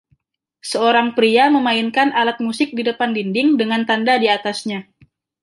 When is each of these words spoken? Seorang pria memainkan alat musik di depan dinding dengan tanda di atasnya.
Seorang 0.71 1.07
pria 1.17 1.45
memainkan 1.55 2.07
alat 2.21 2.37
musik 2.45 2.69
di 2.77 2.81
depan 2.89 3.09
dinding 3.17 3.49
dengan 3.61 3.81
tanda 3.89 4.13
di 4.17 4.25
atasnya. 4.37 4.79